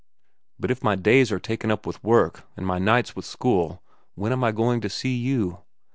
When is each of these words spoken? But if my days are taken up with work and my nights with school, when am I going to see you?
But 0.59 0.71
if 0.71 0.81
my 0.83 0.95
days 0.95 1.31
are 1.31 1.37
taken 1.39 1.69
up 1.69 1.85
with 1.85 2.03
work 2.03 2.41
and 2.57 2.65
my 2.65 2.79
nights 2.79 3.15
with 3.15 3.23
school, 3.23 3.83
when 4.15 4.31
am 4.31 4.43
I 4.43 4.51
going 4.51 4.81
to 4.81 4.89
see 4.89 5.13
you? 5.15 5.59